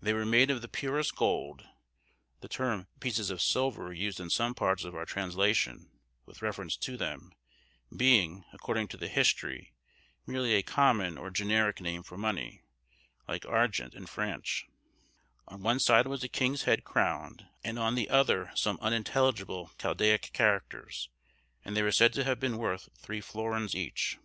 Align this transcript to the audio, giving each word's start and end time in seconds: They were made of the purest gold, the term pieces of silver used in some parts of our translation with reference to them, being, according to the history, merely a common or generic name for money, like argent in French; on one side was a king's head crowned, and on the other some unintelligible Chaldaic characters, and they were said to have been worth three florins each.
They 0.00 0.14
were 0.14 0.24
made 0.24 0.50
of 0.50 0.62
the 0.62 0.68
purest 0.68 1.14
gold, 1.14 1.66
the 2.40 2.48
term 2.48 2.86
pieces 2.98 3.28
of 3.28 3.42
silver 3.42 3.92
used 3.92 4.18
in 4.18 4.30
some 4.30 4.54
parts 4.54 4.84
of 4.84 4.94
our 4.94 5.04
translation 5.04 5.90
with 6.24 6.40
reference 6.40 6.78
to 6.78 6.96
them, 6.96 7.34
being, 7.94 8.46
according 8.54 8.88
to 8.88 8.96
the 8.96 9.06
history, 9.06 9.74
merely 10.26 10.54
a 10.54 10.62
common 10.62 11.18
or 11.18 11.28
generic 11.30 11.78
name 11.78 12.02
for 12.02 12.16
money, 12.16 12.62
like 13.28 13.44
argent 13.44 13.92
in 13.92 14.06
French; 14.06 14.66
on 15.46 15.60
one 15.62 15.78
side 15.78 16.06
was 16.06 16.24
a 16.24 16.28
king's 16.30 16.62
head 16.62 16.82
crowned, 16.82 17.46
and 17.62 17.78
on 17.78 17.96
the 17.96 18.08
other 18.08 18.50
some 18.54 18.78
unintelligible 18.80 19.72
Chaldaic 19.76 20.32
characters, 20.32 21.10
and 21.66 21.76
they 21.76 21.82
were 21.82 21.92
said 21.92 22.14
to 22.14 22.24
have 22.24 22.40
been 22.40 22.56
worth 22.56 22.88
three 22.96 23.20
florins 23.20 23.74
each. 23.74 24.16